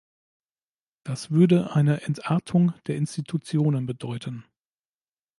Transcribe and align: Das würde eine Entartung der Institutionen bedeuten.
Das 1.03 1.29
würde 1.29 1.75
eine 1.75 2.01
Entartung 2.01 2.73
der 2.87 2.95
Institutionen 2.95 3.85
bedeuten. 3.85 4.43